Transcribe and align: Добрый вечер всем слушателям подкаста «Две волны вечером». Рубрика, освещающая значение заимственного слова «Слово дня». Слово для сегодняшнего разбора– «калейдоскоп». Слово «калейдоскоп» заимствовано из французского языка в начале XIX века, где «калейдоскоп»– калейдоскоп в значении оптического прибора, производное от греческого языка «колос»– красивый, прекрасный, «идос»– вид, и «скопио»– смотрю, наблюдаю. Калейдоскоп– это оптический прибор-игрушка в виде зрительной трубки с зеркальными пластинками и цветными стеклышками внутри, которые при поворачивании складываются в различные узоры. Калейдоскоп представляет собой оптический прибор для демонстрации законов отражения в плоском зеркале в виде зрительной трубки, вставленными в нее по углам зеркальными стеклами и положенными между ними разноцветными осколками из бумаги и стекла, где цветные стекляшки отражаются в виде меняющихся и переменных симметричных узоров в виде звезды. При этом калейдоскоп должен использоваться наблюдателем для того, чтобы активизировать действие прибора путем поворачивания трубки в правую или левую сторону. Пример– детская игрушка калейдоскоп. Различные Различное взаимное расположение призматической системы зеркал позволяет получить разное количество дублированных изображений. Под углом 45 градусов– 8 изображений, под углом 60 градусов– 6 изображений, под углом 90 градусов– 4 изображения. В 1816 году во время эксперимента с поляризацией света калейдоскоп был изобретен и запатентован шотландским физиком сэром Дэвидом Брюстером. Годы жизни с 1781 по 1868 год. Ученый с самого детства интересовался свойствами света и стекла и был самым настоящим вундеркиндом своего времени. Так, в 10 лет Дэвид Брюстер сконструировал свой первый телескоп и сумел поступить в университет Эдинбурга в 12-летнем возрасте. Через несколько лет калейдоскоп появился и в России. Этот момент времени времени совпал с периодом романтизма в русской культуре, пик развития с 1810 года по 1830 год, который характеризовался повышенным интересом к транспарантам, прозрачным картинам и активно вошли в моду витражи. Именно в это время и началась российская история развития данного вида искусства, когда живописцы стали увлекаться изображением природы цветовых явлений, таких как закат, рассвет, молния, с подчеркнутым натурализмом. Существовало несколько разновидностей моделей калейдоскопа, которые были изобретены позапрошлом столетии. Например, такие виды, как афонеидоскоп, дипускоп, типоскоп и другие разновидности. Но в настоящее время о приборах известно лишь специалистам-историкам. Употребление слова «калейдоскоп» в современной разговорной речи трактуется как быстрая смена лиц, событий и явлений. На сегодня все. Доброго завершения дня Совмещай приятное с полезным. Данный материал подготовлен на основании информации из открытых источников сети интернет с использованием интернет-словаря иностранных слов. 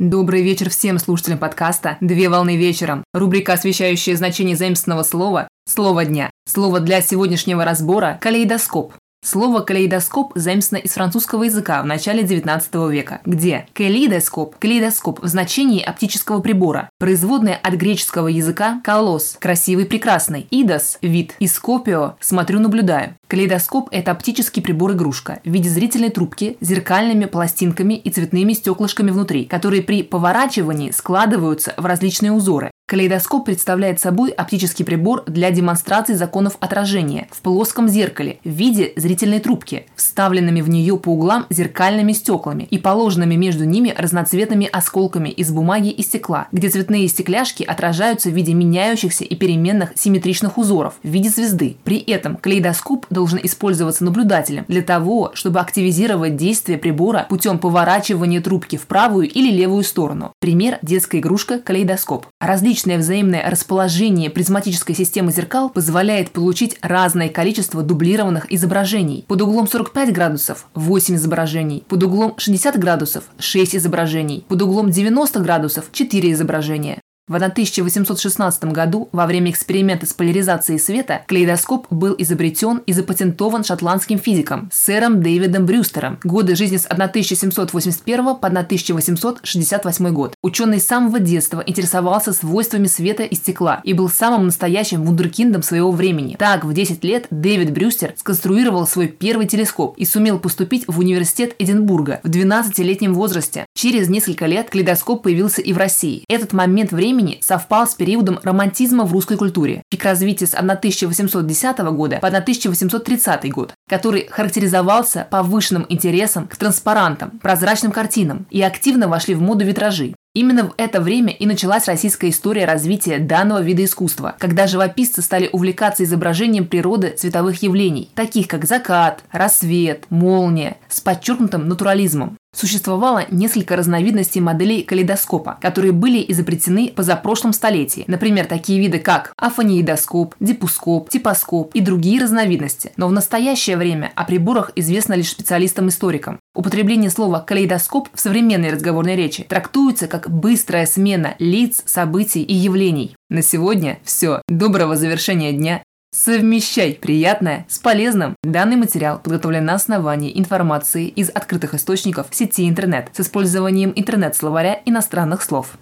Добрый 0.00 0.42
вечер 0.42 0.70
всем 0.70 0.98
слушателям 0.98 1.38
подкаста 1.38 1.98
«Две 2.00 2.28
волны 2.28 2.56
вечером». 2.56 3.04
Рубрика, 3.14 3.52
освещающая 3.52 4.16
значение 4.16 4.56
заимственного 4.56 5.04
слова 5.04 5.46
«Слово 5.68 6.04
дня». 6.04 6.32
Слово 6.48 6.80
для 6.80 7.00
сегодняшнего 7.00 7.64
разбора– 7.64 8.18
«калейдоскоп». 8.20 8.94
Слово 9.24 9.60
«калейдоскоп» 9.60 10.32
заимствовано 10.34 10.84
из 10.84 10.92
французского 10.92 11.44
языка 11.44 11.82
в 11.82 11.86
начале 11.86 12.24
XIX 12.24 12.92
века, 12.92 13.22
где 13.24 13.66
«калейдоскоп»– 13.72 14.56
калейдоскоп 14.58 15.22
в 15.22 15.26
значении 15.26 15.82
оптического 15.82 16.40
прибора, 16.42 16.90
производное 16.98 17.54
от 17.54 17.72
греческого 17.72 18.28
языка 18.28 18.82
«колос»– 18.84 19.38
красивый, 19.40 19.86
прекрасный, 19.86 20.46
«идос»– 20.50 20.98
вид, 21.00 21.36
и 21.38 21.46
«скопио»– 21.46 22.16
смотрю, 22.20 22.60
наблюдаю. 22.60 23.14
Калейдоскоп– 23.26 23.88
это 23.92 24.10
оптический 24.10 24.60
прибор-игрушка 24.60 25.40
в 25.42 25.48
виде 25.48 25.70
зрительной 25.70 26.10
трубки 26.10 26.58
с 26.60 26.66
зеркальными 26.66 27.24
пластинками 27.24 27.94
и 27.94 28.10
цветными 28.10 28.52
стеклышками 28.52 29.10
внутри, 29.10 29.46
которые 29.46 29.80
при 29.82 30.02
поворачивании 30.02 30.90
складываются 30.90 31.72
в 31.78 31.86
различные 31.86 32.32
узоры. 32.32 32.70
Калейдоскоп 32.86 33.46
представляет 33.46 33.98
собой 33.98 34.30
оптический 34.30 34.84
прибор 34.84 35.24
для 35.24 35.50
демонстрации 35.50 36.12
законов 36.12 36.58
отражения 36.60 37.28
в 37.30 37.40
плоском 37.40 37.88
зеркале 37.88 38.40
в 38.44 38.50
виде 38.50 38.92
зрительной 38.96 39.40
трубки, 39.40 39.86
вставленными 39.96 40.60
в 40.60 40.68
нее 40.68 40.98
по 40.98 41.08
углам 41.08 41.46
зеркальными 41.48 42.12
стеклами 42.12 42.64
и 42.64 42.76
положенными 42.76 43.36
между 43.36 43.64
ними 43.64 43.94
разноцветными 43.96 44.68
осколками 44.70 45.30
из 45.30 45.50
бумаги 45.50 45.88
и 45.88 46.02
стекла, 46.02 46.48
где 46.52 46.68
цветные 46.68 47.08
стекляшки 47.08 47.62
отражаются 47.62 48.28
в 48.28 48.34
виде 48.34 48.52
меняющихся 48.52 49.24
и 49.24 49.34
переменных 49.34 49.92
симметричных 49.94 50.58
узоров 50.58 50.96
в 51.02 51.08
виде 51.08 51.30
звезды. 51.30 51.78
При 51.84 51.96
этом 51.96 52.36
калейдоскоп 52.36 53.06
должен 53.08 53.40
использоваться 53.42 54.04
наблюдателем 54.04 54.66
для 54.68 54.82
того, 54.82 55.30
чтобы 55.32 55.60
активизировать 55.60 56.36
действие 56.36 56.76
прибора 56.76 57.24
путем 57.30 57.58
поворачивания 57.58 58.42
трубки 58.42 58.76
в 58.76 58.86
правую 58.86 59.26
или 59.26 59.50
левую 59.50 59.84
сторону. 59.84 60.34
Пример– 60.38 60.78
детская 60.82 61.20
игрушка 61.20 61.58
калейдоскоп. 61.60 62.26
Различные 62.42 62.73
Различное 62.74 62.98
взаимное 62.98 63.48
расположение 63.48 64.30
призматической 64.30 64.96
системы 64.96 65.30
зеркал 65.30 65.70
позволяет 65.70 66.32
получить 66.32 66.76
разное 66.82 67.28
количество 67.28 67.84
дублированных 67.84 68.52
изображений. 68.52 69.24
Под 69.28 69.42
углом 69.42 69.68
45 69.68 70.12
градусов– 70.12 70.66
8 70.74 71.14
изображений, 71.14 71.84
под 71.88 72.02
углом 72.02 72.34
60 72.36 72.76
градусов– 72.80 73.24
6 73.38 73.76
изображений, 73.76 74.44
под 74.48 74.62
углом 74.62 74.90
90 74.90 75.38
градусов– 75.38 75.84
4 75.92 76.32
изображения. 76.32 77.00
В 77.26 77.36
1816 77.36 78.64
году 78.64 79.08
во 79.10 79.24
время 79.24 79.50
эксперимента 79.50 80.04
с 80.04 80.12
поляризацией 80.12 80.78
света 80.78 81.22
калейдоскоп 81.26 81.86
был 81.88 82.14
изобретен 82.18 82.82
и 82.84 82.92
запатентован 82.92 83.64
шотландским 83.64 84.18
физиком 84.18 84.68
сэром 84.70 85.22
Дэвидом 85.22 85.64
Брюстером. 85.64 86.18
Годы 86.22 86.54
жизни 86.54 86.76
с 86.76 86.84
1781 86.84 88.24
по 88.36 88.46
1868 88.48 90.12
год. 90.12 90.34
Ученый 90.42 90.78
с 90.78 90.86
самого 90.86 91.18
детства 91.18 91.64
интересовался 91.66 92.34
свойствами 92.34 92.88
света 92.88 93.22
и 93.22 93.34
стекла 93.34 93.80
и 93.84 93.94
был 93.94 94.10
самым 94.10 94.44
настоящим 94.44 95.02
вундеркиндом 95.02 95.62
своего 95.62 95.92
времени. 95.92 96.36
Так, 96.38 96.66
в 96.66 96.74
10 96.74 97.02
лет 97.04 97.26
Дэвид 97.30 97.72
Брюстер 97.72 98.12
сконструировал 98.18 98.86
свой 98.86 99.08
первый 99.08 99.46
телескоп 99.46 99.96
и 99.96 100.04
сумел 100.04 100.38
поступить 100.38 100.84
в 100.86 100.98
университет 100.98 101.54
Эдинбурга 101.58 102.20
в 102.22 102.28
12-летнем 102.28 103.14
возрасте. 103.14 103.64
Через 103.74 104.10
несколько 104.10 104.44
лет 104.44 104.68
калейдоскоп 104.68 105.22
появился 105.22 105.62
и 105.62 105.72
в 105.72 105.78
России. 105.78 106.26
Этот 106.28 106.52
момент 106.52 106.92
времени 106.92 107.13
времени 107.14 107.38
совпал 107.40 107.86
с 107.86 107.94
периодом 107.94 108.40
романтизма 108.42 109.04
в 109.04 109.12
русской 109.12 109.36
культуре, 109.36 109.82
пик 109.88 110.04
развития 110.04 110.46
с 110.46 110.54
1810 110.54 111.78
года 111.78 112.18
по 112.18 112.28
1830 112.28 113.52
год, 113.52 113.72
который 113.88 114.26
характеризовался 114.28 115.26
повышенным 115.30 115.86
интересом 115.88 116.48
к 116.48 116.56
транспарантам, 116.56 117.38
прозрачным 117.38 117.92
картинам 117.92 118.46
и 118.50 118.60
активно 118.62 119.08
вошли 119.08 119.34
в 119.34 119.40
моду 119.40 119.64
витражи. 119.64 120.14
Именно 120.34 120.64
в 120.64 120.74
это 120.78 121.00
время 121.00 121.32
и 121.32 121.46
началась 121.46 121.86
российская 121.86 122.28
история 122.28 122.64
развития 122.64 123.20
данного 123.20 123.62
вида 123.62 123.84
искусства, 123.84 124.34
когда 124.40 124.66
живописцы 124.66 125.22
стали 125.22 125.48
увлекаться 125.52 126.02
изображением 126.02 126.66
природы 126.66 127.10
цветовых 127.10 127.62
явлений, 127.62 128.10
таких 128.16 128.48
как 128.48 128.64
закат, 128.64 129.22
рассвет, 129.30 130.06
молния, 130.10 130.76
с 130.88 131.00
подчеркнутым 131.00 131.68
натурализмом. 131.68 132.36
Существовало 132.52 133.26
несколько 133.30 133.76
разновидностей 133.76 134.40
моделей 134.40 134.82
калейдоскопа, 134.82 135.58
которые 135.60 135.92
были 135.92 136.24
изобретены 136.26 136.92
позапрошлом 136.94 137.52
столетии. 137.52 138.04
Например, 138.08 138.46
такие 138.46 138.80
виды, 138.80 138.98
как 138.98 139.32
афонеидоскоп, 139.36 140.34
дипускоп, 140.40 141.10
типоскоп 141.10 141.74
и 141.74 141.80
другие 141.80 142.20
разновидности. 142.20 142.92
Но 142.96 143.06
в 143.06 143.12
настоящее 143.12 143.76
время 143.76 144.12
о 144.16 144.24
приборах 144.24 144.72
известно 144.74 145.14
лишь 145.14 145.30
специалистам-историкам. 145.30 146.40
Употребление 146.54 147.10
слова 147.10 147.40
«калейдоскоп» 147.40 148.08
в 148.14 148.20
современной 148.20 148.70
разговорной 148.70 149.16
речи 149.16 149.42
трактуется 149.42 150.06
как 150.06 150.30
быстрая 150.30 150.86
смена 150.86 151.34
лиц, 151.40 151.82
событий 151.84 152.42
и 152.42 152.54
явлений. 152.54 153.16
На 153.28 153.42
сегодня 153.42 153.98
все. 154.04 154.40
Доброго 154.48 154.94
завершения 154.94 155.52
дня 155.52 155.82
Совмещай 156.14 156.94
приятное 156.94 157.66
с 157.68 157.80
полезным. 157.80 158.36
Данный 158.44 158.76
материал 158.76 159.18
подготовлен 159.18 159.64
на 159.64 159.74
основании 159.74 160.38
информации 160.38 161.08
из 161.08 161.28
открытых 161.28 161.74
источников 161.74 162.28
сети 162.30 162.68
интернет 162.68 163.08
с 163.12 163.18
использованием 163.18 163.92
интернет-словаря 163.96 164.80
иностранных 164.84 165.42
слов. 165.42 165.76